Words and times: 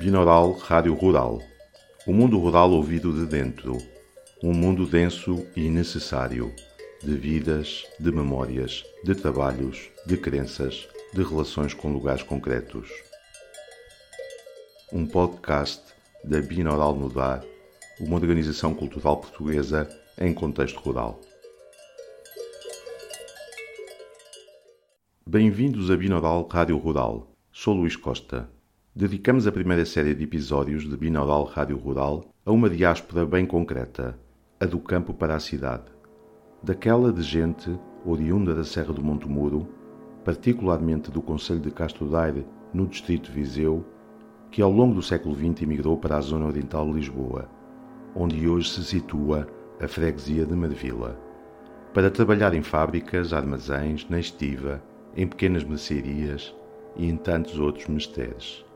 Binaural 0.00 0.52
Rádio 0.52 0.94
Rural. 0.94 1.42
O 2.06 2.12
mundo 2.14 2.38
rural 2.38 2.70
ouvido 2.70 3.12
de 3.12 3.26
dentro. 3.26 3.76
Um 4.42 4.54
mundo 4.54 4.86
denso 4.86 5.46
e 5.54 5.68
necessário. 5.68 6.54
De 7.02 7.14
vidas, 7.14 7.84
de 8.00 8.10
memórias, 8.10 8.82
de 9.04 9.14
trabalhos, 9.14 9.90
de 10.06 10.16
crenças, 10.16 10.88
de 11.12 11.22
relações 11.22 11.74
com 11.74 11.92
lugares 11.92 12.22
concretos. 12.22 12.88
Um 14.90 15.06
podcast 15.06 15.82
da 16.24 16.40
Binaural 16.40 16.96
Mudar, 16.96 17.44
uma 18.00 18.16
organização 18.16 18.72
cultural 18.72 19.18
portuguesa 19.18 19.86
em 20.18 20.32
contexto 20.32 20.80
rural. 20.80 21.20
Bem-vindos 25.26 25.90
a 25.90 25.96
Binaural 25.98 26.48
Rádio 26.50 26.78
Rural. 26.78 27.30
Sou 27.52 27.74
Luís 27.74 27.96
Costa. 27.96 28.48
Dedicamos 29.00 29.46
a 29.46 29.50
primeira 29.50 29.86
série 29.86 30.14
de 30.14 30.24
episódios 30.24 30.86
de 30.86 30.94
Binaural 30.94 31.44
Rádio 31.44 31.78
Rural 31.78 32.22
a 32.44 32.52
uma 32.52 32.68
diáspora 32.68 33.24
bem 33.24 33.46
concreta, 33.46 34.14
a 34.60 34.66
do 34.66 34.78
campo 34.78 35.14
para 35.14 35.34
a 35.34 35.40
cidade. 35.40 35.84
Daquela 36.62 37.10
de 37.10 37.22
gente 37.22 37.80
oriunda 38.04 38.54
da 38.54 38.62
Serra 38.62 38.92
do 38.92 39.02
Monte 39.02 39.26
Muro, 39.26 39.66
particularmente 40.22 41.10
do 41.10 41.22
Conselho 41.22 41.60
de 41.60 41.70
Castro 41.70 42.10
Daire, 42.10 42.46
no 42.74 42.86
distrito 42.86 43.30
de 43.30 43.40
Viseu, 43.40 43.86
que 44.50 44.60
ao 44.60 44.70
longo 44.70 44.96
do 44.96 45.02
século 45.02 45.34
XX 45.34 45.62
emigrou 45.62 45.96
para 45.96 46.18
a 46.18 46.20
zona 46.20 46.44
oriental 46.44 46.86
de 46.88 46.98
Lisboa, 46.98 47.48
onde 48.14 48.46
hoje 48.46 48.68
se 48.68 48.84
situa 48.84 49.48
a 49.80 49.88
freguesia 49.88 50.44
de 50.44 50.54
Marvila, 50.54 51.18
para 51.94 52.10
trabalhar 52.10 52.52
em 52.52 52.60
fábricas, 52.60 53.32
armazéns, 53.32 54.06
na 54.10 54.20
estiva, 54.20 54.82
em 55.16 55.26
pequenas 55.26 55.64
mercearias 55.64 56.54
e 56.96 57.08
em 57.08 57.16
tantos 57.16 57.58
outros 57.58 57.86
mistérios. 57.86 58.68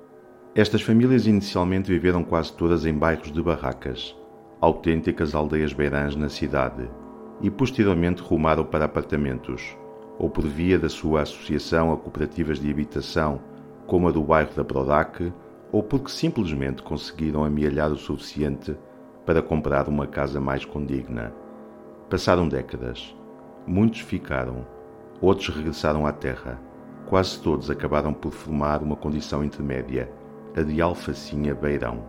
Estas 0.56 0.82
famílias 0.82 1.26
inicialmente 1.26 1.90
viveram 1.90 2.22
quase 2.22 2.52
todas 2.52 2.86
em 2.86 2.94
bairros 2.94 3.32
de 3.32 3.42
barracas, 3.42 4.16
autênticas 4.60 5.34
aldeias 5.34 5.72
beirãs 5.72 6.14
na 6.14 6.28
cidade, 6.28 6.88
e 7.40 7.50
posteriormente 7.50 8.22
rumaram 8.22 8.64
para 8.64 8.84
apartamentos, 8.84 9.76
ou 10.16 10.30
por 10.30 10.46
via 10.46 10.78
da 10.78 10.88
sua 10.88 11.22
associação 11.22 11.92
a 11.92 11.96
cooperativas 11.96 12.60
de 12.60 12.70
habitação, 12.70 13.40
como 13.84 14.06
a 14.06 14.12
do 14.12 14.22
bairro 14.22 14.54
da 14.54 14.64
Prodac, 14.64 15.32
ou 15.72 15.82
porque 15.82 16.12
simplesmente 16.12 16.84
conseguiram 16.84 17.44
amealhar 17.44 17.90
o 17.90 17.96
suficiente 17.96 18.76
para 19.26 19.42
comprar 19.42 19.88
uma 19.88 20.06
casa 20.06 20.40
mais 20.40 20.64
condigna. 20.64 21.34
Passaram 22.08 22.48
décadas. 22.48 23.12
Muitos 23.66 24.00
ficaram, 24.00 24.64
outros 25.20 25.48
regressaram 25.48 26.06
à 26.06 26.12
terra 26.12 26.60
quase 27.06 27.38
todos 27.40 27.70
acabaram 27.70 28.12
por 28.12 28.32
formar 28.32 28.82
uma 28.82 28.96
condição 28.96 29.44
intermédia, 29.44 30.10
a 30.56 30.62
de 30.62 30.80
alfacinha 30.80 31.54
beirão. 31.54 32.04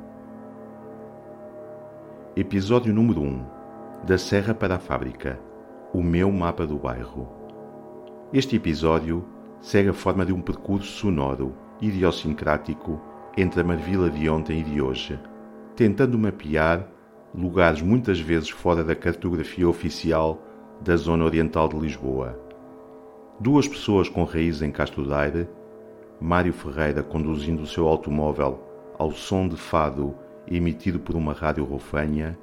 Episódio 2.35 2.93
número 2.93 3.21
1 3.21 3.45
Da 4.05 4.17
Serra 4.17 4.53
para 4.53 4.75
a 4.75 4.79
Fábrica 4.79 5.39
O 5.91 6.03
meu 6.03 6.31
mapa 6.31 6.67
do 6.67 6.77
bairro. 6.77 7.27
Este 8.31 8.55
episódio 8.55 9.25
segue 9.59 9.89
a 9.89 9.93
forma 9.93 10.25
de 10.25 10.31
um 10.31 10.41
percurso 10.41 10.91
sonoro, 10.91 11.55
idiosincrático, 11.81 13.01
entre 13.35 13.61
a 13.61 13.63
Marvila 13.63 14.09
de 14.09 14.29
ontem 14.29 14.59
e 14.59 14.63
de 14.63 14.79
hoje, 14.79 15.19
tentando 15.75 16.17
mapear 16.19 16.87
lugares 17.33 17.81
muitas 17.81 18.19
vezes 18.19 18.49
fora 18.49 18.83
da 18.83 18.95
cartografia 18.95 19.67
oficial 19.67 20.39
da 20.81 20.95
zona 20.95 21.25
oriental 21.25 21.67
de 21.67 21.77
Lisboa 21.77 22.45
Duas 23.37 23.67
pessoas 23.67 24.07
com 24.07 24.23
raiz 24.23 24.61
em 24.61 24.71
Castro 24.71 25.05
Daire, 25.05 25.49
Mário 26.19 26.53
Ferreira 26.53 27.03
conduzindo 27.03 27.63
o 27.63 27.67
seu 27.67 27.87
automóvel 27.87 28.59
ao 28.97 29.11
som 29.11 29.47
de 29.47 29.57
fado 29.57 30.15
emitido 30.47 30.99
por 30.99 31.15
uma 31.15 31.33
rádio 31.33 31.63
rofanha, 31.65 32.37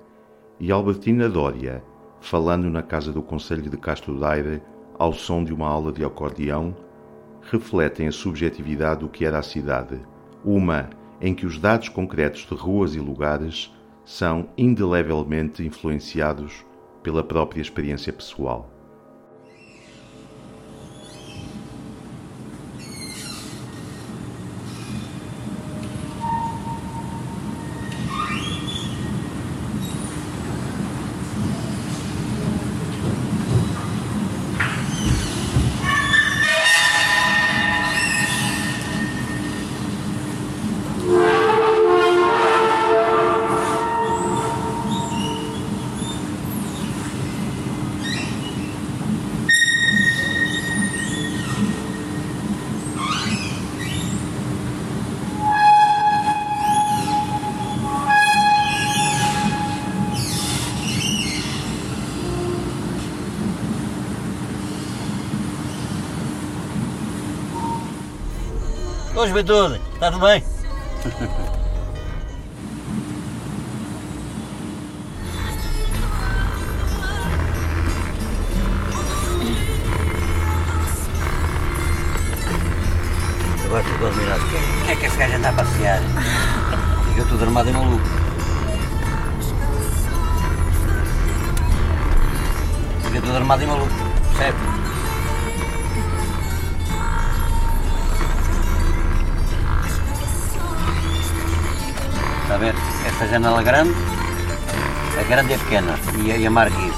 e 0.60 0.70
Albertina 0.70 1.28
Dória 1.28 1.82
falando 2.20 2.70
na 2.70 2.82
casa 2.82 3.12
do 3.12 3.22
Conselho 3.22 3.68
de 3.68 3.76
Castro 3.76 4.18
Daire 4.18 4.62
ao 4.98 5.12
som 5.12 5.42
de 5.42 5.52
uma 5.52 5.66
aula 5.66 5.92
de 5.92 6.04
acordeão, 6.04 6.74
refletem 7.42 8.06
a 8.06 8.12
subjetividade 8.12 9.00
do 9.00 9.08
que 9.08 9.24
era 9.24 9.38
a 9.38 9.42
cidade, 9.42 10.00
uma 10.44 10.88
em 11.20 11.34
que 11.34 11.44
os 11.44 11.58
dados 11.58 11.88
concretos 11.88 12.46
de 12.46 12.54
ruas 12.54 12.94
e 12.94 13.00
lugares 13.00 13.74
são 14.04 14.48
indelevelmente 14.56 15.64
influenciados 15.66 16.64
pela 17.02 17.24
própria 17.24 17.60
experiência 17.60 18.12
pessoal. 18.12 18.71
Ô 69.22 69.26
juventude, 69.28 69.80
está 69.94 70.10
tudo 70.10 70.26
bem? 70.26 70.42
Agora 83.64 83.84
ficou 83.84 84.08
admirado. 84.08 84.42
Quem 84.84 84.90
é 84.90 84.96
que 84.96 85.06
esse 85.06 85.16
gajo 85.16 85.36
anda 85.36 85.50
a 85.50 85.52
passear? 85.52 86.00
Fica 87.08 87.24
tudo 87.28 87.44
armado 87.44 87.70
e 87.70 87.72
maluco. 87.72 88.04
Fica 93.04 93.20
tudo 93.20 93.36
armado 93.36 93.62
e 93.62 93.66
maluco, 93.66 93.94
percebe? 94.36 94.71
Esta 103.22 103.34
janela 103.34 103.62
grande, 103.62 103.94
a 105.16 105.22
grande 105.22 105.52
é 105.52 105.58
pequena 105.58 105.94
e 106.24 106.44
a, 106.44 106.48
a 106.48 106.50
marquise. 106.50 106.92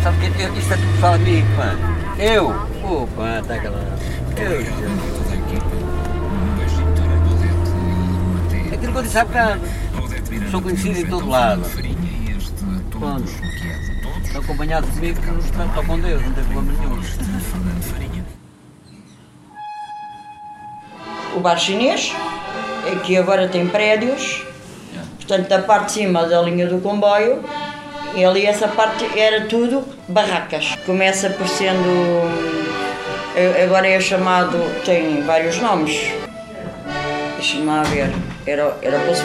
Sabe 0.00 0.30
que 0.30 0.42
eu, 0.42 0.56
isto 0.56 0.72
é 0.72 0.76
tudo 0.76 1.00
fala 1.00 1.18
comigo, 1.18 1.48
pá. 1.56 2.22
Eu? 2.22 2.50
Opa, 2.84 3.40
está 3.40 3.58
calado. 3.58 3.84
Eu. 4.36 4.60
Aquilo 8.74 8.92
que 8.92 8.98
eu 8.98 9.02
disse 9.02 9.18
há 9.18 9.24
bocado. 9.24 9.60
Sou 10.52 10.62
conhecido 10.62 10.98
em 11.00 11.06
todo 11.06 11.28
lado. 11.28 11.62
Pronto. 12.92 13.32
Estão 14.22 14.40
acompanhados 14.40 14.88
comigo, 14.90 15.18
estão 15.40 15.84
com 15.84 15.98
Deus, 15.98 16.22
não 16.22 16.32
tem 16.32 16.44
problema 16.44 16.72
nenhum. 16.78 18.34
O 21.34 21.40
bar 21.40 21.58
chinês, 21.58 22.12
que 23.04 23.16
agora 23.16 23.48
tem 23.48 23.66
prédios, 23.66 24.42
portanto, 25.16 25.48
da 25.48 25.60
parte 25.60 25.86
de 25.86 25.92
cima 25.92 26.24
da 26.24 26.40
linha 26.42 26.66
do 26.66 26.80
comboio, 26.80 27.42
e 28.14 28.24
ali 28.24 28.46
essa 28.46 28.68
parte 28.68 29.06
era 29.18 29.46
tudo 29.46 29.84
barracas. 30.08 30.76
Começa 30.86 31.30
por 31.30 31.48
sendo, 31.48 32.30
eh, 33.36 33.64
agora 33.64 33.88
é 33.88 34.00
chamado, 34.00 34.58
tem 34.84 35.22
vários 35.22 35.58
nomes, 35.58 36.12
deixa-me 37.36 37.66
lá 37.66 37.82
ver, 37.82 38.10
era, 38.46 38.76
era 38.82 38.98
o 38.98 39.06
Poço 39.06 39.24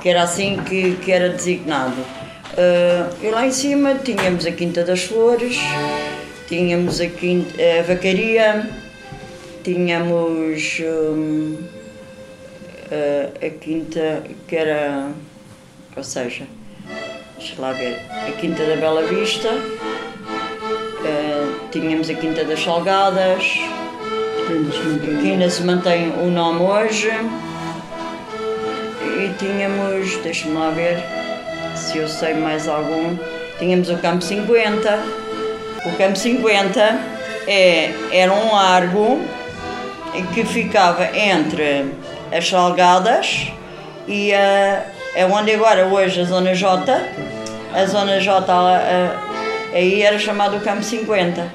que 0.00 0.08
era 0.08 0.22
assim 0.22 0.60
que, 0.64 0.96
que 0.96 1.12
era 1.12 1.28
designado. 1.28 2.00
Uh, 2.52 3.08
e 3.22 3.30
lá 3.30 3.46
em 3.46 3.52
cima 3.52 3.94
tínhamos 3.94 4.44
a 4.44 4.52
Quinta 4.52 4.84
das 4.84 5.04
Flores, 5.04 5.56
tínhamos 6.48 7.00
a, 7.00 7.06
quinta, 7.06 7.54
a 7.80 7.82
Vacaria, 7.82 8.68
tínhamos 9.62 10.80
hum, 10.80 11.58
a, 12.90 13.46
a, 13.46 13.50
quinta 13.50 14.24
que 14.46 14.56
era, 14.56 15.10
ou 15.96 16.04
seja, 16.04 16.46
deixa 17.38 17.60
lá 17.60 17.72
ver, 17.72 17.98
a 18.10 18.32
quinta 18.32 18.64
da 18.64 18.76
Bela 18.76 19.02
Vista, 19.02 19.48
uh, 19.48 21.68
tínhamos 21.70 22.10
a 22.10 22.14
quinta 22.14 22.44
das 22.44 22.62
Salgadas, 22.62 23.44
que 25.22 25.30
ainda 25.30 25.48
se 25.48 25.62
mantém 25.62 26.12
o 26.20 26.30
nome 26.30 26.60
hoje. 26.60 27.10
E 29.14 29.28
tínhamos, 29.38 30.16
deixa-me 30.18 30.54
lá 30.54 30.70
ver 30.70 30.98
se 31.76 31.98
eu 31.98 32.08
sei 32.08 32.34
mais 32.34 32.66
algum, 32.66 33.16
tínhamos 33.58 33.88
o 33.88 33.96
Campo 33.98 34.22
50. 34.22 35.02
O 35.86 35.96
Campo 35.96 36.16
50 36.16 36.98
é, 37.46 37.92
era 38.12 38.32
um 38.32 38.52
largo 38.52 39.20
que 40.34 40.44
ficava 40.44 41.16
entre 41.16 41.92
as 42.30 42.48
Salgadas 42.48 43.48
e 44.06 44.32
a, 44.32 44.84
é 45.14 45.26
onde 45.26 45.52
agora 45.52 45.86
hoje 45.86 46.20
a 46.20 46.24
Zona 46.24 46.54
J. 46.54 46.92
A 47.74 47.86
Zona 47.86 48.20
J 48.20 48.52
a, 48.52 49.16
aí 49.72 50.02
era 50.02 50.18
chamado 50.18 50.56
o 50.56 50.60
Campo 50.60 50.82
50, 50.82 51.52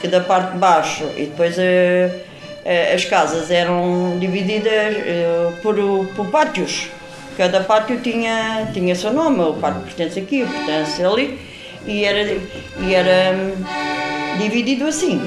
que 0.00 0.08
da 0.08 0.20
parte 0.20 0.52
de 0.52 0.58
baixo 0.58 1.04
e 1.16 1.26
depois 1.26 1.56
a, 1.58 2.94
as 2.94 3.04
casas 3.04 3.50
eram 3.50 4.18
divididas 4.18 4.96
eh, 4.96 5.52
por, 5.62 5.76
por 6.16 6.26
pátios. 6.26 6.88
Cada 7.36 7.60
pátio 7.60 8.00
tinha, 8.00 8.68
tinha 8.72 8.94
seu 8.94 9.12
nome, 9.12 9.40
o 9.42 9.54
pátio 9.54 9.82
pertence 9.82 10.18
aqui, 10.18 10.42
o 10.42 10.48
pertence 10.48 11.04
ali, 11.04 11.38
e 11.86 12.04
era, 12.04 12.22
e 12.80 12.94
era 12.94 13.36
hum, 13.36 13.52
dividido 14.38 14.86
assim. 14.86 15.20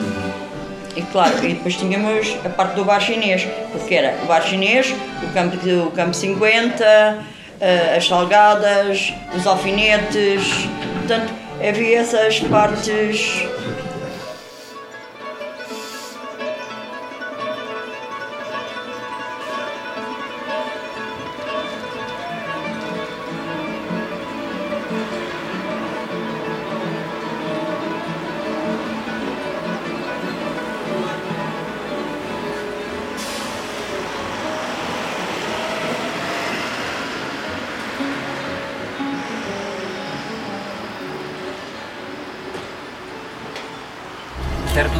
E 0.96 1.02
claro, 1.04 1.46
e 1.46 1.54
depois 1.54 1.76
tínhamos 1.76 2.36
a 2.44 2.50
parte 2.50 2.76
do 2.76 2.84
bar 2.84 3.00
chinês, 3.00 3.48
porque 3.72 3.96
era 3.96 4.18
o 4.24 4.26
bar 4.26 4.42
chinês, 4.42 4.94
o 5.24 5.34
campo, 5.34 5.58
o 5.88 5.92
campo 5.92 6.14
50, 6.14 7.20
eh, 7.62 7.96
as 7.98 8.08
salgadas, 8.08 9.14
os 9.36 9.46
alfinetes, 9.46 10.68
portanto 11.00 11.34
havia 11.62 12.00
essas 12.00 12.40
partes 12.40 13.46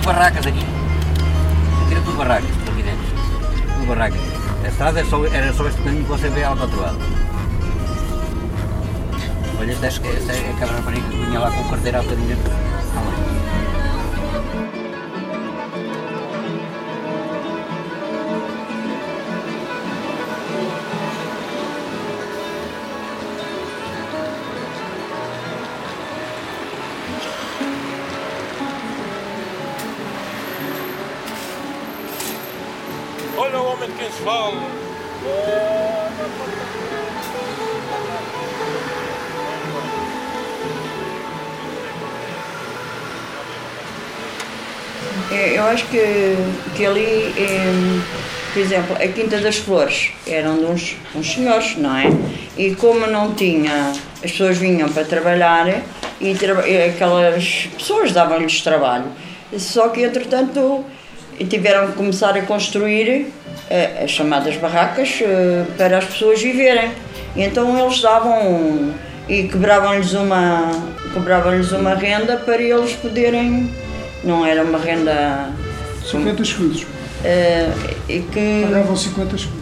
barracas 0.10 0.48
aqui. 0.48 0.66
Era 1.92 2.02
tudo 2.02 2.18
barracas, 2.18 2.50
aqui 2.68 2.82
dentro. 2.82 3.06
Tudo 3.76 3.86
barracas. 3.86 4.20
A 4.64 4.68
estrada 4.68 5.00
era 5.00 5.08
só, 5.08 5.26
era 5.26 5.54
só 5.54 5.68
este 5.68 5.82
caminho 5.84 6.04
que 6.04 6.10
você 6.10 6.30
vê 6.30 6.44
alcatroado. 6.44 6.98
Olha, 9.60 9.72
esta, 9.72 10.08
é 10.34 10.52
aquela 10.56 10.72
rapariga 10.72 11.08
que 11.10 11.16
vinha 11.16 11.40
lá 11.40 11.52
com 11.52 11.62
o 11.62 11.70
carteiro 11.70 12.00
há 12.00 12.02
bocadinho 12.02 12.38
fala. 34.24 34.80
É, 45.32 45.58
eu 45.58 45.64
acho 45.64 45.86
que, 45.88 46.36
que 46.76 46.86
ali, 46.86 47.34
é, 47.38 47.72
por 48.52 48.60
exemplo, 48.60 48.96
a 48.96 49.08
Quinta 49.08 49.38
das 49.38 49.58
Flores 49.58 50.12
eram 50.26 50.58
de 50.58 50.66
uns, 50.66 50.96
uns 51.16 51.34
senhores, 51.34 51.78
não 51.78 51.96
é? 51.96 52.08
E 52.58 52.76
como 52.76 53.06
não 53.06 53.34
tinha, 53.36 53.94
as 54.24 54.32
pessoas 54.32 54.58
vinham 54.58 54.90
para 54.90 55.06
trabalhar 55.06 55.68
e, 56.20 56.36
e 56.68 56.90
aquelas 56.90 57.70
pessoas 57.78 58.12
davam-lhes 58.12 58.62
trabalho. 58.62 59.06
Só 59.58 59.90
que, 59.90 60.02
entretanto, 60.02 60.84
tiveram 61.48 61.88
que 61.88 61.94
começar 61.94 62.36
a 62.36 62.42
construir 62.42 63.28
as 64.04 64.12
chamadas 64.12 64.56
barracas 64.58 65.20
uh, 65.22 65.72
para 65.78 65.98
as 65.98 66.06
pessoas 66.06 66.42
viverem. 66.42 66.92
E 67.36 67.44
então 67.44 67.78
eles 67.78 68.02
davam 68.02 68.94
e 69.28 69.44
quebravam-lhes 69.44 70.14
uma, 70.14 70.72
quebravam-lhes 71.14 71.72
uma 71.72 71.94
renda 71.94 72.38
para 72.38 72.62
eles 72.62 72.94
poderem 72.94 73.70
não 74.24 74.46
era 74.46 74.64
uma 74.64 74.78
renda. 74.78 75.50
50 76.06 76.42
escudos. 76.42 76.84
Uh, 76.84 77.96
e 78.08 78.20
que... 78.22 78.64
Pagavam 78.64 78.96
50 78.96 79.36
escudos. 79.36 79.59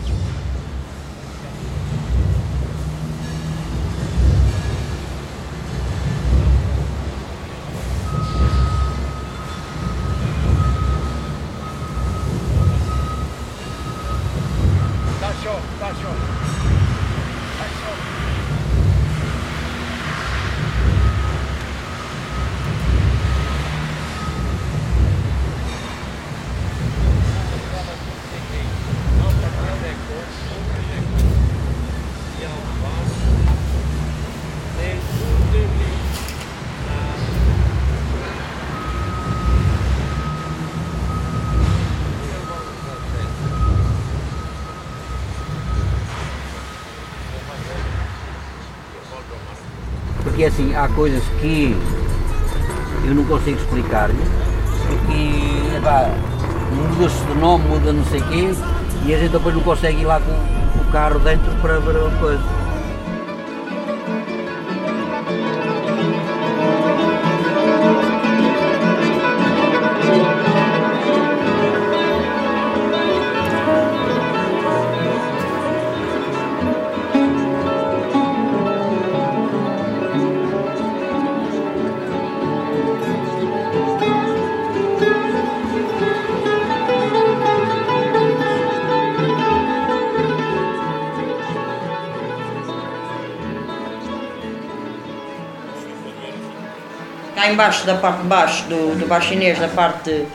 Porque 50.37 50.49
assim, 50.49 50.75
há 50.75 50.87
coisas 50.89 51.23
que 51.41 51.75
eu 53.07 53.15
não 53.15 53.23
consigo 53.23 53.57
explicar-lhe, 53.57 54.21
porque 54.85 55.75
epá, 55.75 56.11
muda-se 56.75 57.23
de 57.23 57.33
nome, 57.39 57.67
muda 57.67 57.91
não 57.91 58.05
sei 58.05 58.19
o 58.19 58.23
quê, 58.25 58.53
e 59.07 59.15
a 59.15 59.17
gente 59.17 59.31
depois 59.31 59.55
não 59.55 59.63
consegue 59.63 60.01
ir 60.01 60.05
lá 60.05 60.19
com, 60.19 60.79
o 60.79 60.91
carro 60.91 61.17
dentro 61.21 61.51
para 61.59 61.79
ver 61.79 61.95
a 61.97 62.19
coisa. 62.19 62.56
Embaixo, 97.51 97.85
da 97.85 97.95
parte 97.95 98.21
de 98.21 98.27
baixo 98.27 98.63
do, 98.63 98.97
do 98.99 99.07
bar 99.07 99.21
chinês, 99.21 99.59
da 99.59 99.67
parte 99.67 100.25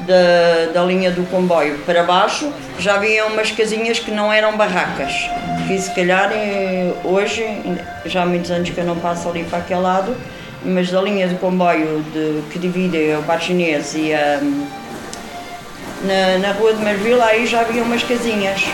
da, 0.00 0.72
da 0.72 0.82
linha 0.84 1.10
do 1.10 1.28
comboio 1.30 1.78
para 1.80 2.02
baixo, 2.02 2.52
já 2.78 2.94
havia 2.94 3.26
umas 3.26 3.50
casinhas 3.50 3.98
que 3.98 4.10
não 4.10 4.32
eram 4.32 4.56
barracas. 4.56 5.12
Que 5.66 5.78
se 5.78 5.90
calhar 5.94 6.30
eh, 6.32 6.92
hoje, 7.04 7.44
já 8.06 8.22
há 8.22 8.26
muitos 8.26 8.50
anos 8.50 8.70
que 8.70 8.78
eu 8.78 8.84
não 8.84 8.96
passo 8.96 9.28
ali 9.28 9.44
para 9.44 9.58
aquele 9.58 9.80
lado, 9.80 10.16
mas 10.64 10.90
da 10.90 11.00
linha 11.00 11.28
do 11.28 11.36
comboio 11.36 12.02
de, 12.12 12.42
que 12.50 12.58
divide 12.58 13.14
o 13.18 13.22
bar 13.22 13.40
chinês 13.40 13.94
e 13.94 14.14
a, 14.14 14.40
na, 16.02 16.38
na 16.38 16.52
rua 16.52 16.72
de 16.72 16.82
Marvila, 16.82 17.26
aí 17.26 17.46
já 17.46 17.60
havia 17.60 17.82
umas 17.82 18.02
casinhas. 18.02 18.64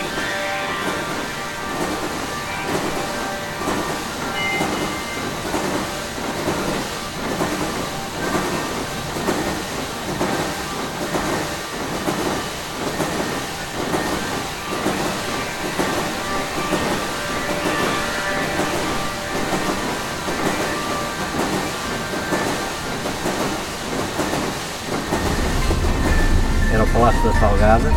o 26.85 26.93
Palácio 26.93 27.14
da 27.25 27.39
Salgada. 27.39 27.91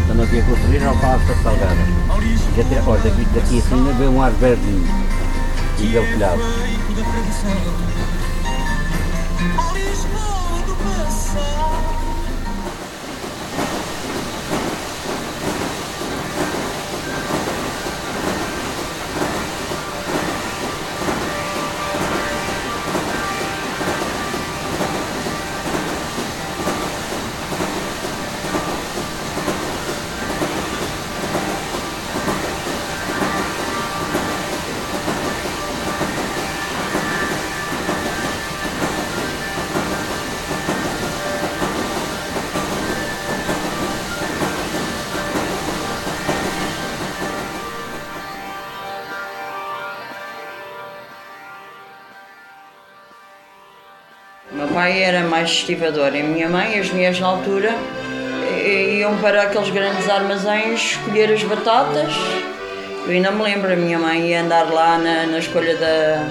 Estando 0.00 0.22
aqui 0.22 0.38
a 0.38 0.42
construir 0.44 0.82
é 0.82 0.90
o 0.90 0.96
Palácio 0.96 1.26
da 1.26 1.34
Salgada. 1.42 1.76
E 2.56 2.60
até, 2.60 2.82
olha, 2.86 3.00
daqui, 3.02 3.24
daqui 3.34 3.58
assim 3.58 3.98
vê 3.98 4.06
um 4.06 4.22
ar 4.22 4.30
verdinho. 4.32 4.86
E 5.80 5.96
é 5.96 6.00
o 6.00 6.04
telhado. 6.04 6.40
Pai 54.88 55.02
era 55.02 55.22
mais 55.22 55.50
estivador 55.50 56.14
e 56.14 56.20
a 56.20 56.24
minha 56.24 56.48
mãe 56.48 56.76
e 56.76 56.80
as 56.80 56.90
minhas 56.90 57.20
na 57.20 57.26
altura 57.26 57.74
eh, 58.64 58.96
iam 59.00 59.18
para 59.18 59.42
aqueles 59.42 59.68
grandes 59.68 60.08
armazéns 60.08 60.80
escolher 60.80 61.30
as 61.30 61.42
batatas. 61.42 62.10
Eu 63.04 63.12
ainda 63.12 63.30
me 63.30 63.42
lembro, 63.42 63.70
a 63.70 63.76
minha 63.76 63.98
mãe 63.98 64.28
ia 64.28 64.40
andar 64.40 64.72
lá 64.72 64.96
na, 64.96 65.26
na 65.26 65.38
escolha 65.38 65.76
da, 65.76 66.26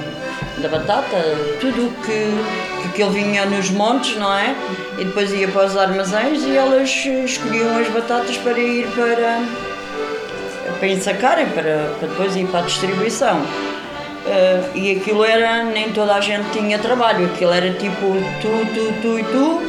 da 0.58 0.70
batata, 0.70 1.18
tudo 1.62 1.88
o 1.88 1.92
que, 2.02 2.82
que 2.82 2.88
aquilo 2.90 3.12
vinha 3.12 3.46
nos 3.46 3.70
montes, 3.70 4.18
não 4.18 4.36
é? 4.36 4.56
E 4.98 5.06
depois 5.06 5.32
ia 5.32 5.48
para 5.50 5.66
os 5.66 5.78
armazéns 5.78 6.44
e 6.44 6.58
elas 6.58 6.90
escolhiam 6.90 7.78
as 7.78 7.88
batatas 7.90 8.38
para 8.38 8.58
ir 8.58 8.88
para, 8.88 9.40
para 10.80 10.88
ensacarem, 10.88 11.46
para, 11.50 11.94
para 12.00 12.08
depois 12.08 12.36
ir 12.36 12.48
para 12.48 12.62
a 12.62 12.64
distribuição. 12.64 13.40
Eh, 14.30 14.62
e 14.76 14.92
aquilo 14.98 15.24
era, 15.24 15.64
nem 15.64 15.92
toda 15.92 16.16
a 16.16 16.22
gente 16.22 16.50
tinha 16.52 16.78
trabalho, 16.78 17.26
aquilo 17.28 17.52
era 17.52 17.72
tipo 17.72 18.14
tu, 18.42 18.66
tu, 18.74 18.94
tu 19.02 19.20
e 19.20 19.24
tu 19.24 19.62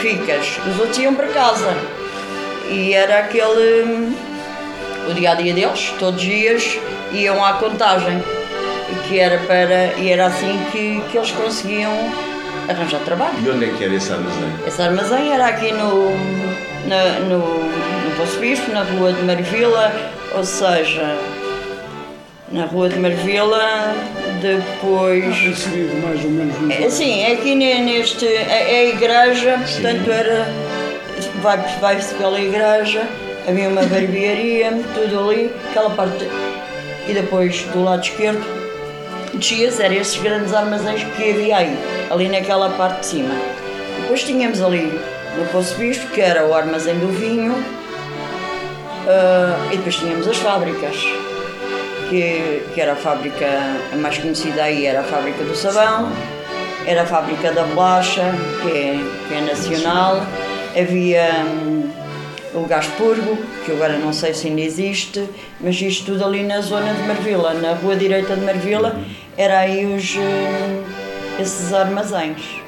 ficas, 0.00 0.58
os 0.66 0.80
outros 0.80 0.98
iam 0.98 1.14
para 1.14 1.28
casa. 1.28 1.72
E 2.68 2.92
era 2.92 3.20
aquele, 3.20 4.12
o 5.08 5.14
dia 5.14 5.30
a 5.30 5.34
dia 5.34 5.54
deles, 5.54 5.94
todos 6.00 6.20
os 6.20 6.26
dias 6.26 6.78
iam 7.12 7.44
à 7.44 7.54
contagem. 7.54 8.22
E 8.90 9.08
que 9.08 9.18
era 9.18 9.38
para, 9.38 9.94
e 9.98 10.10
era 10.10 10.26
assim 10.26 10.58
que, 10.72 11.00
que 11.10 11.16
eles 11.16 11.30
conseguiam 11.32 11.92
arranjar 12.68 13.00
trabalho. 13.00 13.34
E 13.44 13.50
onde 13.50 13.66
é 13.66 13.68
que 13.68 13.84
era 13.84 13.94
esse 13.94 14.12
armazém? 14.12 14.52
Esse 14.66 14.82
armazém 14.82 15.32
era 15.32 15.46
aqui 15.46 15.72
no, 15.72 16.10
na, 16.86 17.20
no, 17.20 17.38
no 17.38 18.16
Poço 18.16 18.38
Bispo, 18.38 18.72
na 18.72 18.82
rua 18.82 19.12
de 19.12 19.22
Marvila, 19.22 19.92
ou 20.34 20.44
seja, 20.44 21.16
na 22.52 22.64
rua 22.66 22.88
de 22.88 22.98
Marvila, 22.98 23.94
depois. 24.40 25.24
Inserido 25.42 25.94
mais 26.06 26.24
ou 26.24 26.30
menos 26.30 26.58
no. 26.60 26.72
É, 26.72 26.88
Sim, 26.88 27.22
é 27.22 27.32
aqui 27.32 27.54
ne- 27.54 27.80
neste. 27.80 28.26
É, 28.26 28.74
é 28.74 28.80
a 28.80 28.84
igreja, 28.86 29.58
portanto 29.58 30.10
era. 30.10 30.46
Vai- 31.42 31.78
Vai-se 31.80 32.14
pela 32.14 32.38
igreja, 32.40 33.06
havia 33.48 33.68
uma 33.68 33.82
barbearia, 33.82 34.72
tudo 34.94 35.30
ali, 35.30 35.50
aquela 35.70 35.90
parte. 35.90 36.28
E 37.08 37.12
depois 37.14 37.62
do 37.72 37.82
lado 37.84 38.02
esquerdo, 38.02 38.44
descia-se, 39.34 39.82
eram 39.82 39.94
esses 39.94 40.20
grandes 40.20 40.52
armazéns 40.52 41.04
que 41.16 41.30
havia 41.30 41.56
aí, 41.56 41.78
ali 42.10 42.28
naquela 42.28 42.68
parte 42.70 43.00
de 43.00 43.06
cima. 43.06 43.34
Depois 44.00 44.22
tínhamos 44.24 44.60
ali 44.60 45.00
no 45.38 45.44
Poço 45.52 45.74
Bispo, 45.76 46.06
que 46.08 46.20
era 46.20 46.44
o 46.46 46.52
armazém 46.54 46.98
do 46.98 47.06
vinho, 47.08 47.54
ah, 49.08 49.68
e 49.72 49.76
depois 49.76 49.96
tínhamos 49.96 50.26
as 50.28 50.36
fábricas 50.38 50.96
que, 52.08 52.62
que 52.74 52.80
era 52.80 52.92
a 52.92 52.96
fábrica 52.96 53.46
mais 53.96 54.18
conhecida 54.18 54.64
aí, 54.64 54.86
era 54.86 55.00
a 55.00 55.04
fábrica 55.04 55.44
do 55.44 55.54
sabão, 55.54 56.10
era 56.86 57.02
a 57.02 57.06
fábrica 57.06 57.52
da 57.52 57.64
bolacha, 57.64 58.22
que 58.62 58.70
é, 58.70 59.00
que 59.28 59.34
é 59.34 59.40
nacional, 59.40 60.24
havia 60.78 61.44
hum, 61.44 61.90
o 62.54 62.66
Gaspurgo, 62.66 63.36
que 63.64 63.72
agora 63.72 63.98
não 63.98 64.12
sei 64.12 64.32
se 64.32 64.48
ainda 64.48 64.60
existe, 64.60 65.28
mas 65.60 65.80
isto 65.80 66.12
tudo 66.12 66.24
ali 66.24 66.42
na 66.42 66.60
zona 66.60 66.92
de 66.94 67.02
Marvila, 67.02 67.54
na 67.54 67.74
rua 67.74 67.96
direita 67.96 68.36
de 68.36 68.42
Marvila, 68.42 68.98
era 69.36 69.60
aí 69.60 69.84
os, 69.86 70.16
hum, 70.16 70.84
esses 71.40 71.72
armazéns. 71.72 72.65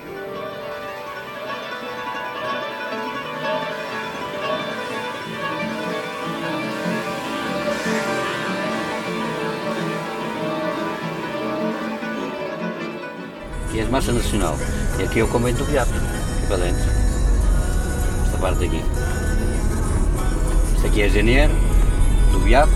A 14.08 14.12
Marcha 14.12 14.12
Nacional. 14.12 14.56
E 14.98 15.02
aqui 15.02 15.20
é 15.20 15.22
o 15.22 15.28
convento 15.28 15.58
do 15.58 15.70
Beato, 15.70 15.92
dentro. 15.92 16.90
Esta 18.24 18.38
parte 18.38 18.64
aqui. 18.64 18.82
Isto 20.74 20.86
aqui 20.86 21.02
é 21.02 21.08
Janeiro, 21.08 21.52
do 22.32 22.38
Beato. 22.40 22.72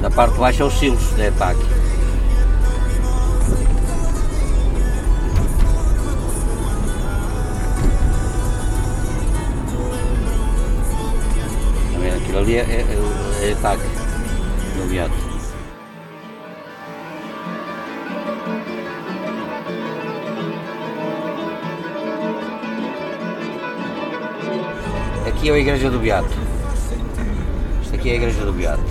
Na 0.00 0.10
parte 0.10 0.34
de 0.34 0.40
baixo 0.40 0.62
é 0.62 0.66
os 0.66 0.78
silos 0.78 1.10
da 1.16 1.26
EPAC. 1.26 1.58
Aquilo 12.16 12.38
ali 12.38 12.56
é, 12.56 12.60
é, 12.60 13.42
é 13.42 13.50
EPAC, 13.50 13.80
do 13.80 14.88
Beato. 14.88 15.25
Aqui 25.46 25.52
é 25.52 25.54
a 25.54 25.58
igreja 25.60 25.90
do 25.90 26.00
Beato. 26.00 26.34
Isto 27.80 27.94
aqui 27.94 28.08
é 28.08 28.12
a 28.12 28.16
igreja 28.16 28.44
do 28.44 28.52
Beato. 28.52 28.82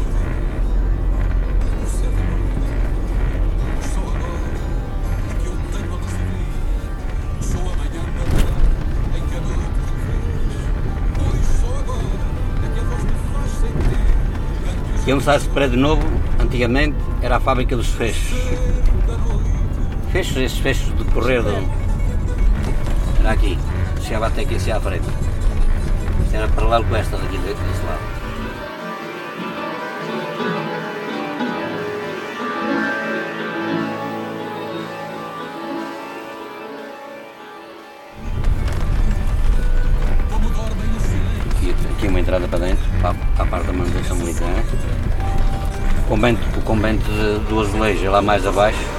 E 15.05 15.11
onde 15.11 15.19
está 15.19 15.35
esse 15.35 15.49
prédio 15.49 15.77
novo, 15.77 16.01
antigamente 16.39 16.95
era 17.21 17.35
a 17.35 17.39
fábrica 17.41 17.75
dos 17.75 17.89
fechos. 17.89 18.33
Fechos, 20.13 20.37
esses 20.37 20.59
fechos 20.59 20.97
de 20.97 21.03
correr. 21.11 21.43
Era 23.19 23.31
aqui, 23.31 23.59
chegava 24.01 24.27
até 24.27 24.43
aqui 24.43 24.55
assim 24.55 24.71
à 24.71 24.79
frente. 24.79 25.03
Era 26.35 26.49
paralelo 26.49 26.83
com 26.83 26.95
esta 26.97 27.15
daqui 27.15 27.37
desse 27.37 27.85
lado. 27.85 28.01
Aqui, 41.95 42.07
uma 42.09 42.19
entrada 42.19 42.45
para 42.49 42.59
dentro, 42.59 42.83
para, 43.01 43.15
a 43.41 43.45
parte 43.45 43.67
da 43.67 43.71
manutenção 43.73 44.17
militar. 44.17 44.49
O 45.99 46.07
convento, 46.09 46.59
o 46.59 46.61
convento 46.63 47.09
do 47.47 47.61
azulejo 47.61 48.05
é 48.05 48.09
lá 48.09 48.21
mais 48.21 48.45
abaixo. 48.45 48.94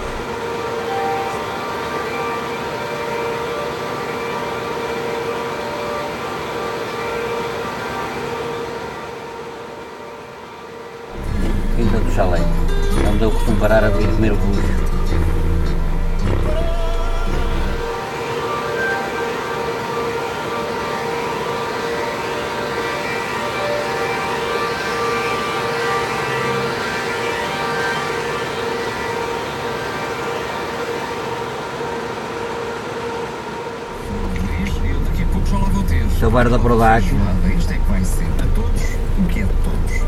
É 39.41 39.45
de 39.45 39.53
todos. 39.65 40.03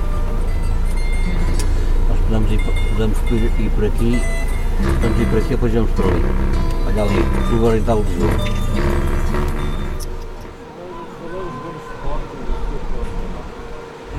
Nós 2.08 2.18
podemos 2.18 2.52
ir, 2.52 2.60
podemos 2.90 3.18
ir, 3.30 3.50
ir 3.58 3.70
por 3.70 3.84
aqui, 3.86 4.22
podemos 5.00 5.20
ir 5.20 5.26
por 5.26 5.38
aqui, 5.38 5.48
depois 5.48 5.72
vamos 5.72 5.90
por 5.92 6.04
ali. 6.04 6.22
Olha 6.86 7.02
ali, 7.02 7.24
Clube 7.48 7.64
Oriental 7.64 8.02
Lisboa. 8.02 8.30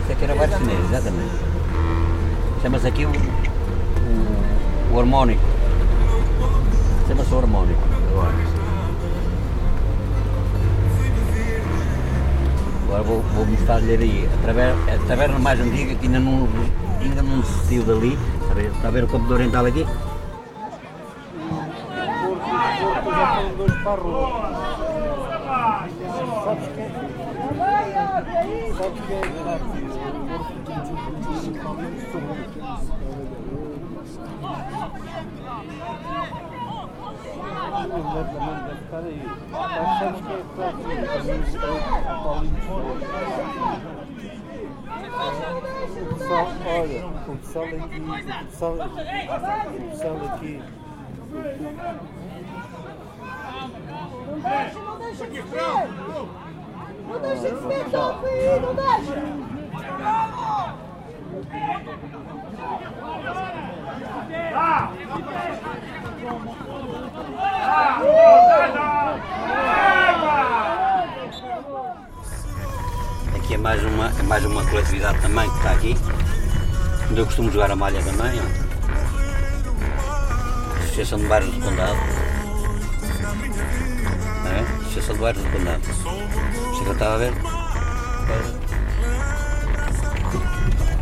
Isso 0.02 0.12
aqui 0.12 0.24
era 0.24 0.36
bar 0.36 0.50
chinês, 0.58 0.86
exatamente. 0.86 1.36
Chama-se 2.64 2.88
aqui 2.88 3.06
o, 3.06 3.10
o, 3.10 4.96
o 4.96 5.00
harmónico. 5.00 5.49
Aí 13.74 14.28
a, 14.34 14.46
taver- 14.48 14.74
a 14.74 15.08
taverna 15.08 15.40
mais 15.40 15.60
antiga 15.60 15.94
que 15.96 16.06
ainda 16.08 16.20
não, 16.20 16.48
ainda 17.02 17.22
não 17.22 17.44
se 17.44 17.68
saiu 17.68 17.84
dali. 17.84 18.18
Está 18.42 18.52
a 18.52 18.56
ver, 18.56 18.72
está 18.72 18.88
a 18.88 18.92
ver 18.92 19.04
o 19.04 19.08
campo 19.08 19.28
do 19.28 19.34
Oriental 19.36 19.66
aqui? 19.66 19.86
Pessoal, 46.30 46.48
olha, 46.66 47.06
o 47.08 47.38
pessoal 47.38 47.66
aqui, 47.66 48.00
o 48.00 48.46
pessoal, 48.46 48.74
o 48.74 48.78
pessoal 49.90 50.18
aqui. 50.34 50.62
Não 54.28 54.40
deixa, 54.40 54.80
não 54.80 54.98
deixa 55.00 55.28
de 55.28 55.42
ver! 55.42 55.60
Não 57.08 57.20
deixa 57.20 57.50
de 57.50 57.68
ver, 57.68 57.86
top 57.90 58.26
aí, 58.26 58.60
não 58.60 58.76
deixa! 58.76 59.14
Aqui 73.36 73.54
é 73.54 73.58
mais 73.58 73.82
uma, 73.86 74.12
é 74.20 74.24
mais 74.24 74.44
uma 74.44 74.66
coletividade 74.66 75.22
também 75.22 75.50
que 75.50 75.58
está 75.58 75.72
aqui. 75.72 75.96
Onde 77.10 77.22
eu 77.22 77.26
costumo 77.26 77.50
jogar 77.50 77.72
a 77.72 77.76
malha 77.78 78.04
também. 78.04 78.38
Ó. 78.38 78.44
Associação 80.84 81.20
de 81.20 81.28
Bairros 81.28 81.54
do 81.54 81.62
Condado. 81.62 81.98
É? 84.46 84.60
Associação 84.82 85.16
de 85.16 85.22
Bairros 85.22 85.42
do 85.42 85.50
Condado. 85.52 85.82
Você 85.84 86.84
já 86.84 86.92
estava 86.92 87.16
a 87.16 87.18
ver? 87.18 87.34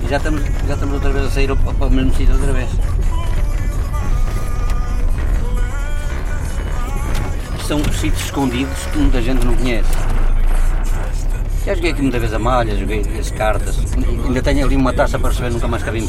E 0.04 0.08
já 0.08 0.18
estamos, 0.18 0.44
já 0.68 0.74
estamos 0.76 0.94
outra 0.94 1.12
vez 1.12 1.26
a 1.26 1.30
sair 1.32 1.48
para 1.56 1.88
o 1.88 1.90
mesmo 1.90 2.14
sítio 2.14 2.36
outra 2.36 2.54
vez. 2.54 2.70
São 7.68 7.84
sítios 7.84 8.24
escondidos 8.24 8.86
que 8.94 8.98
muita 8.98 9.22
gente 9.22 9.46
não 9.46 9.54
conhece. 9.54 9.90
Já 11.66 11.76
joguei 11.76 11.92
aqui 11.92 12.02
muitas 12.02 12.22
vezes 12.22 12.34
a 12.34 12.40
malha, 12.40 12.78
joguei 12.78 13.02
as 13.20 13.30
cartas. 13.30 13.78
Ainda 14.26 14.42
tenho 14.42 14.66
ali 14.66 14.78
uma 14.78 14.94
taça 14.94 15.20
para 15.20 15.32
receber, 15.32 15.50
nunca 15.50 15.68
mais 15.68 15.84
cabia 15.84 16.02
em 16.02 16.08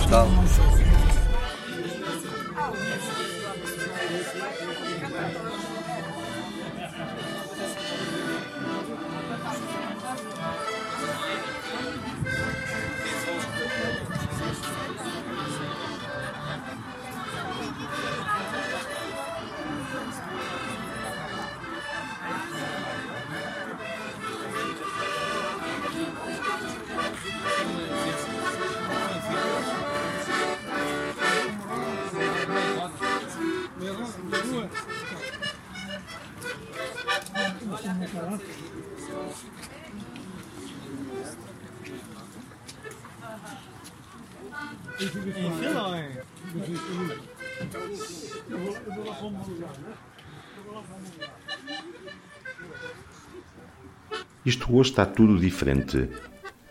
Isto 54.48 54.74
hoje 54.74 54.88
está 54.88 55.04
tudo 55.04 55.38
diferente. 55.38 56.08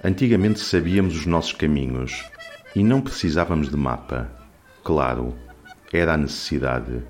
Antigamente 0.04 0.60
sabíamos 0.60 1.16
os 1.16 1.28
nossos 1.28 1.54
caminhos 1.54 2.26
e 2.76 2.84
não 2.84 3.00
precisávamos 3.00 3.70
de 3.70 3.78
mapa. 3.78 4.32
Claro, 4.84 5.36
era 5.94 6.16
a 6.16 6.18
necessidade 6.18 7.04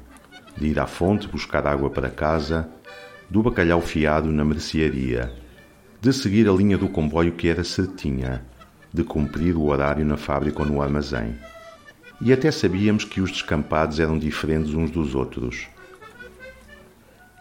de 0.58 0.68
ir 0.68 0.78
à 0.78 0.86
fonte 0.86 1.26
buscar 1.26 1.66
água 1.66 1.90
para 1.90 2.10
casa, 2.10 2.70
do 3.30 3.42
bacalhau 3.42 3.80
fiado 3.80 4.30
na 4.30 4.44
mercearia, 4.44 5.32
de 6.02 6.12
seguir 6.12 6.50
a 6.50 6.52
linha 6.52 6.78
do 6.78 6.90
comboio 6.90 7.32
que 7.32 7.48
era 7.48 7.64
certinha, 7.64 8.44
de 8.94 9.06
cumprir 9.06 9.56
o 9.56 9.68
horário 9.68 10.04
na 10.04 10.18
fábrica 10.18 10.64
ou 10.64 10.68
no 10.68 10.82
armazém. 10.82 11.34
E 12.20 12.34
até 12.34 12.52
sabíamos 12.52 13.06
que 13.06 13.22
os 13.22 13.32
descampados 13.32 14.02
eram 14.02 14.20
diferentes 14.20 14.74
uns 14.74 14.92
dos 14.92 15.16
outros. 15.16 15.70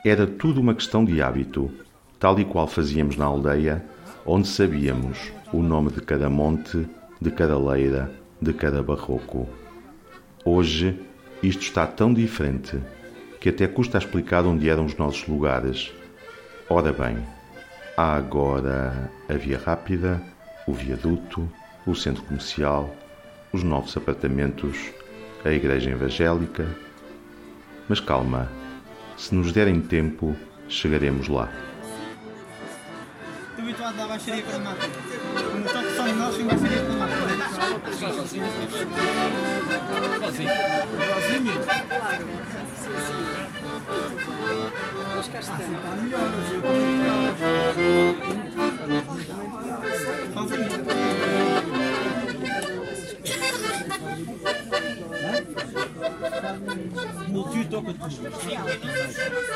Era 0.04 0.28
tudo 0.28 0.60
uma 0.60 0.76
questão 0.76 1.04
de 1.04 1.20
hábito, 1.20 1.72
tal 2.18 2.38
e 2.38 2.44
qual 2.44 2.66
fazíamos 2.66 3.16
na 3.16 3.24
aldeia, 3.24 3.84
onde 4.24 4.48
sabíamos 4.48 5.32
o 5.52 5.62
nome 5.62 5.90
de 5.90 6.00
cada 6.00 6.28
monte, 6.28 6.86
de 7.20 7.30
cada 7.30 7.58
leira, 7.58 8.10
de 8.40 8.52
cada 8.52 8.82
barroco. 8.82 9.48
Hoje, 10.44 11.00
isto 11.42 11.62
está 11.62 11.86
tão 11.86 12.12
diferente 12.12 12.78
que 13.40 13.50
até 13.50 13.66
custa 13.66 13.98
explicar 13.98 14.44
onde 14.44 14.68
eram 14.68 14.84
os 14.84 14.96
nossos 14.96 15.26
lugares. 15.28 15.92
Ora 16.68 16.92
bem, 16.92 17.18
há 17.96 18.16
agora 18.16 19.10
a 19.28 19.34
Via 19.34 19.58
Rápida, 19.58 20.22
o 20.66 20.72
Viaduto, 20.72 21.48
o 21.86 21.94
Centro 21.94 22.22
Comercial, 22.24 22.94
os 23.52 23.62
novos 23.62 23.96
apartamentos, 23.96 24.90
a 25.44 25.50
Igreja 25.50 25.90
Evangélica. 25.90 26.66
Mas 27.88 28.00
calma, 28.00 28.50
se 29.16 29.34
nos 29.34 29.52
derem 29.52 29.80
tempo, 29.80 30.34
chegaremos 30.68 31.28
lá. 31.28 31.65
Habituado 33.66 34.00
à 34.00 34.06
baixaria 34.06 34.44
para 34.44 34.58
mata. 34.60 34.88
Como 35.50 35.66
está 35.66 35.82
que 35.82 35.96
são 35.96 36.06
nós, 36.14 36.38
em 36.38 36.44
baixaria 36.44 36.82
para 36.84 36.94
mata. 36.94 37.16
Sozinho? 37.98 38.46
Multi 57.28 57.64
toca 57.68 57.92
tudo. 57.94 58.22
Na 58.22 58.62
verdade, 58.62 59.34
não. 59.34 59.55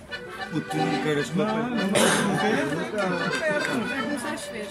Puto, 0.51 0.69
tu 0.69 0.75
não 0.75 1.03
queiras 1.03 1.29
papel. 1.29 1.55
Não, 1.55 1.69
não, 1.69 1.77
não 1.77 1.87
quero. 2.37 2.69
Vai 3.87 4.01
começar 4.03 4.31
a 4.31 4.37
chover. 4.37 4.67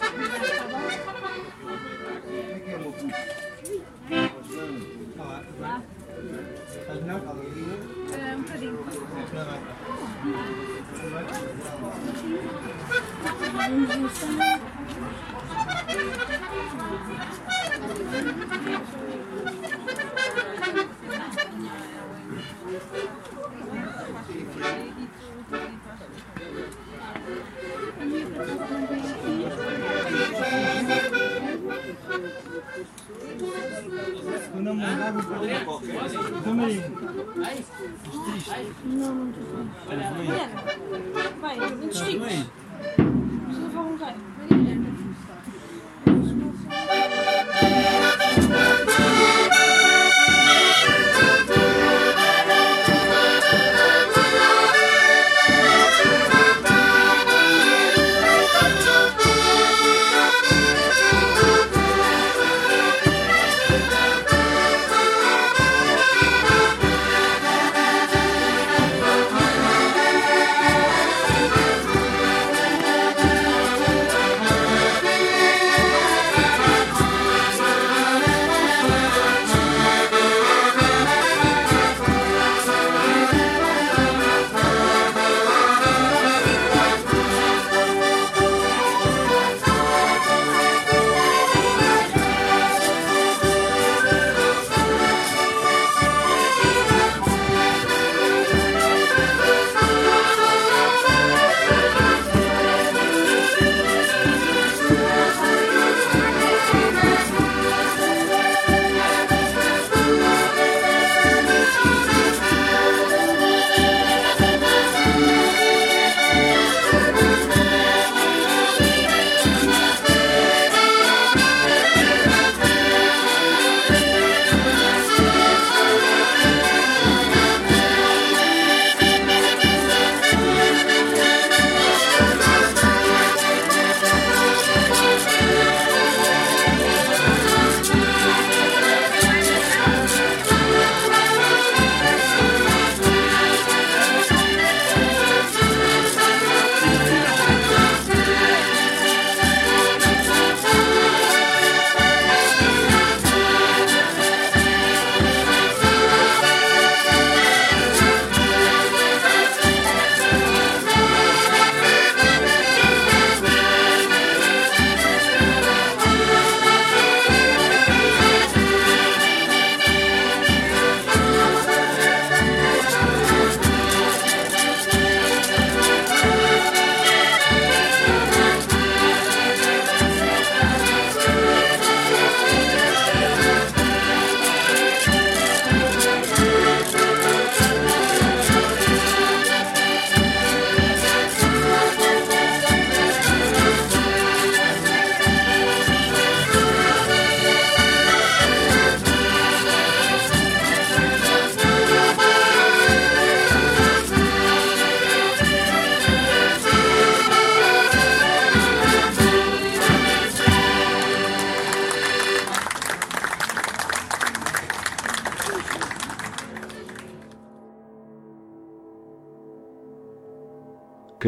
Estás 6.80 7.00
melhor? 7.00 7.20
É, 8.12 8.36
um 8.36 8.42
bocadinho. 8.42 8.78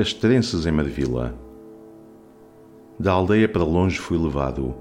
Castrenses 0.03 0.67
em 0.67 0.73
Marvila. 0.73 1.33
Da 2.99 3.13
aldeia 3.13 3.49
para 3.49 3.63
longe 3.63 4.01
fui 4.01 4.19
levado. 4.19 4.75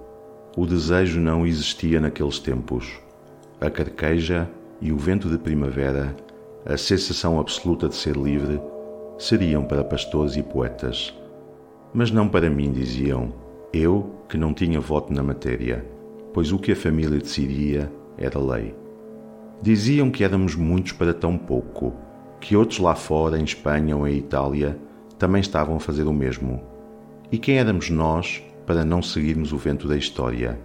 O 0.57 0.65
desejo 0.65 1.19
não 1.19 1.45
existia 1.45 2.01
naqueles 2.01 2.39
tempos. 2.39 2.99
A 3.59 3.69
carqueja 3.69 4.49
e 4.81 4.91
o 4.91 4.97
vento 4.97 5.29
de 5.29 5.37
primavera, 5.37 6.15
a 6.65 6.75
sensação 6.75 7.39
absoluta 7.39 7.87
de 7.87 7.93
ser 7.93 8.17
livre, 8.17 8.59
seriam 9.19 9.63
para 9.63 9.83
pastores 9.83 10.35
e 10.35 10.41
poetas. 10.41 11.15
Mas 11.93 12.09
não 12.09 12.27
para 12.27 12.49
mim, 12.49 12.71
diziam, 12.71 13.31
eu 13.71 14.15
que 14.27 14.39
não 14.39 14.55
tinha 14.55 14.79
voto 14.79 15.13
na 15.13 15.21
matéria, 15.21 15.85
pois 16.33 16.51
o 16.51 16.57
que 16.57 16.71
a 16.71 16.75
família 16.75 17.19
decidia 17.19 17.91
era 18.17 18.39
lei. 18.39 18.73
Diziam 19.61 20.09
que 20.09 20.23
éramos 20.23 20.55
muitos 20.55 20.93
para 20.93 21.13
tão 21.13 21.37
pouco, 21.37 21.93
que 22.39 22.55
outros 22.55 22.79
lá 22.79 22.95
fora, 22.95 23.39
em 23.39 23.43
Espanha 23.43 23.95
ou 23.95 24.07
em 24.07 24.17
Itália, 24.17 24.75
também 25.21 25.39
estavam 25.39 25.75
a 25.75 25.79
fazer 25.79 26.07
o 26.07 26.13
mesmo. 26.13 26.63
E 27.31 27.37
quem 27.37 27.59
éramos 27.59 27.91
nós 27.91 28.43
para 28.65 28.83
não 28.83 29.03
seguirmos 29.03 29.53
o 29.53 29.57
vento 29.57 29.87
da 29.87 29.95
história? 29.95 30.59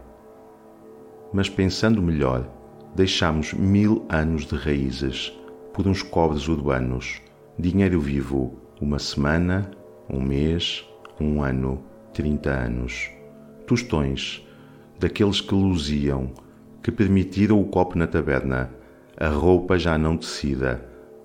Mas 1.30 1.46
pensando 1.46 2.00
melhor, 2.00 2.48
deixamos 2.94 3.52
mil 3.52 4.06
anos 4.08 4.46
de 4.46 4.56
raízes 4.56 5.30
por 5.74 5.86
uns 5.86 6.02
cobres 6.02 6.48
urbanos, 6.48 7.20
dinheiro 7.58 8.00
vivo, 8.00 8.54
uma 8.80 8.98
semana, 8.98 9.70
um 10.08 10.22
mês, 10.22 10.88
um 11.20 11.42
ano, 11.42 11.84
trinta 12.14 12.48
anos. 12.48 13.10
Tostões, 13.66 14.42
daqueles 14.98 15.42
que 15.42 15.54
luziam, 15.54 16.30
que 16.82 16.90
permitiram 16.90 17.60
o 17.60 17.66
copo 17.66 17.98
na 17.98 18.06
taberna, 18.06 18.70
a 19.18 19.28
roupa 19.28 19.78
já 19.78 19.98
não 19.98 20.16
tecida, 20.16 20.82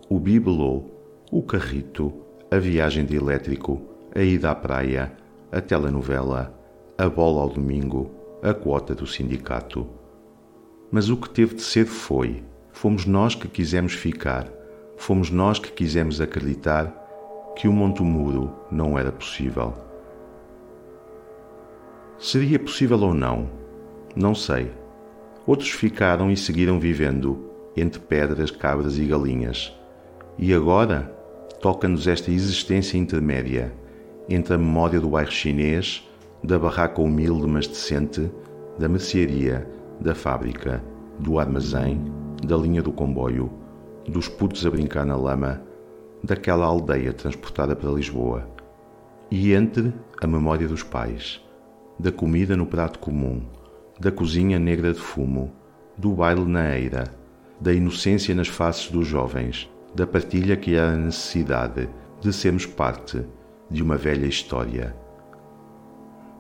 o 0.10 0.20
bibelô, 0.20 0.84
o 1.32 1.41
carrito, 1.41 2.13
a 2.54 2.60
viagem 2.60 3.06
de 3.06 3.16
elétrico, 3.16 3.82
a 4.14 4.22
ida 4.22 4.52
à 4.52 4.56
praia, 4.56 5.14
a 5.50 5.62
telenovela, 5.62 6.54
a 6.98 7.08
bola 7.08 7.44
ao 7.44 7.50
domingo, 7.50 8.12
a 8.44 8.54
quota 8.54 8.94
do 8.94 9.08
sindicato. 9.08 9.88
Mas 10.92 11.10
o 11.10 11.16
que 11.16 11.30
teve 11.30 11.56
de 11.56 11.62
ser 11.62 11.86
foi. 11.86 12.44
Fomos 12.74 13.06
nós 13.06 13.36
que 13.36 13.48
quisemos 13.48 13.94
ficar, 13.94 14.50
fomos 14.98 15.32
nós 15.32 15.60
que 15.60 15.72
quisemos 15.72 16.20
acreditar 16.20 17.54
que 17.56 17.70
o 17.70 17.72
Monte 17.72 18.04
Muro 18.04 18.52
não 18.70 19.00
era 19.00 19.14
possível. 19.14 19.74
Seria 22.20 22.60
possível 22.60 23.00
ou 23.00 23.14
não? 23.14 23.50
Não 24.14 24.36
sei. 24.36 24.72
Outros 25.48 25.70
ficaram 25.70 26.30
e 26.30 26.36
seguiram 26.36 26.82
vivendo 26.82 27.50
entre 27.78 28.02
pedras, 28.02 28.52
cabras 28.52 28.98
e 28.98 29.06
galinhas. 29.06 29.74
E 30.38 30.54
agora 30.54 31.20
toca-nos 31.62 32.08
esta 32.08 32.32
existência 32.32 32.97
intermédia 32.97 33.71
entre 34.28 34.56
a 34.56 34.58
memória 34.58 35.00
do 35.00 35.10
bairro 35.10 35.32
chinês, 35.32 36.08
da 36.43 36.58
barraca 36.58 37.02
humilde 37.02 37.45
mas 37.47 37.67
decente, 37.67 38.32
da 38.80 38.89
mercearia, 38.89 39.69
da 40.00 40.15
fábrica, 40.15 40.84
do 41.19 41.38
armazém, 41.38 42.02
da 42.43 42.58
linha 42.58 42.82
do 42.82 42.91
comboio, 42.91 43.52
dos 44.08 44.28
putos 44.28 44.65
a 44.65 44.71
brincar 44.71 45.06
na 45.06 45.15
lama, 45.15 45.62
daquela 46.24 46.65
aldeia 46.65 47.13
transportada 47.13 47.76
para 47.76 47.91
Lisboa. 47.91 48.47
E 49.30 49.54
entre 49.54 49.93
a 50.19 50.26
memória 50.26 50.67
dos 50.67 50.82
pais, 50.82 51.41
da 52.00 52.12
comida 52.12 52.58
no 52.58 52.65
prato 52.65 52.97
comum, 52.97 53.43
da 54.00 54.12
cozinha 54.12 54.58
negra 54.58 54.93
de 54.93 55.00
fumo, 55.00 55.52
do 55.95 56.13
baile 56.13 56.45
na 56.45 56.76
eira, 56.76 57.04
da 57.60 57.71
inocência 57.71 58.34
nas 58.34 58.47
faces 58.47 58.89
dos 58.89 59.08
jovens, 59.08 59.70
da 59.93 60.08
partilha 60.08 60.56
que 60.56 60.75
era 60.75 60.93
a 60.93 60.97
necessidade 60.97 61.89
de 62.19 62.32
sermos 62.32 62.65
parte 62.65 63.23
de 63.69 63.82
uma 63.82 63.97
velha 63.97 64.25
história. 64.25 64.95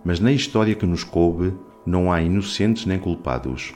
Mas 0.03 0.19
na 0.19 0.31
história 0.31 0.75
que 0.75 0.85
nos 0.85 1.03
coube 1.03 1.53
não 1.85 2.11
há 2.11 2.21
inocentes 2.21 2.85
nem 2.85 2.99
culpados. 2.99 3.73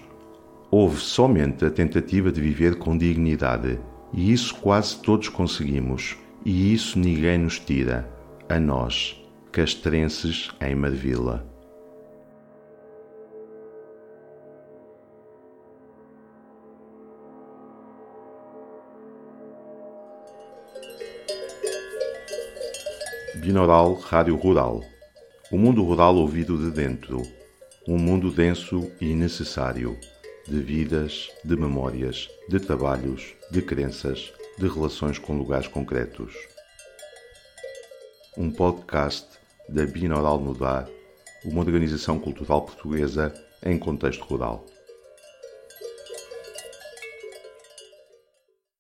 Houve 0.69 0.99
somente 0.99 1.65
a 1.65 1.69
tentativa 1.69 2.31
de 2.31 2.41
viver 2.41 2.75
com 2.77 2.97
dignidade, 2.97 3.79
e 4.13 4.31
isso 4.31 4.55
quase 4.55 4.97
todos 5.01 5.29
conseguimos, 5.29 6.17
e 6.43 6.73
isso 6.73 6.99
ninguém 6.99 7.37
nos 7.37 7.59
tira, 7.59 8.09
a 8.49 8.59
nós, 8.59 9.21
castrenses 9.51 10.49
em 10.61 10.75
Marvila. 10.75 11.54
Binaural 23.45 23.93
Rádio 23.93 24.35
Rural. 24.35 24.83
O 25.51 25.57
mundo 25.59 25.83
rural 25.83 26.15
ouvido 26.15 26.57
de 26.57 26.71
dentro. 26.71 27.21
Um 27.87 27.95
mundo 27.95 28.31
denso 28.31 28.91
e 28.99 29.13
necessário. 29.13 29.95
De 30.47 30.59
vidas, 30.59 31.29
de 31.43 31.55
memórias, 31.55 32.27
de 32.49 32.59
trabalhos, 32.59 33.35
de 33.51 33.61
crenças, 33.61 34.33
de 34.57 34.67
relações 34.67 35.19
com 35.19 35.37
lugares 35.37 35.67
concretos. 35.67 36.33
Um 38.35 38.49
podcast 38.49 39.27
da 39.69 39.85
Binaural 39.85 40.39
Mudar, 40.39 40.89
uma 41.43 41.61
organização 41.61 42.17
cultural 42.17 42.63
portuguesa 42.63 43.31
em 43.63 43.77
contexto 43.77 44.23
rural. 44.23 44.65